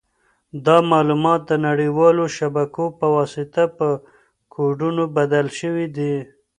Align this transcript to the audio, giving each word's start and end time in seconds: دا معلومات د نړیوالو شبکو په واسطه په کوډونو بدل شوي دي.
دا 0.65 0.77
معلومات 0.91 1.41
د 1.45 1.51
نړیوالو 1.67 2.25
شبکو 2.37 2.85
په 2.99 3.07
واسطه 3.15 3.63
په 3.77 3.87
کوډونو 4.53 5.03
بدل 5.17 5.45
شوي 5.59 5.87
دي. 5.97 6.15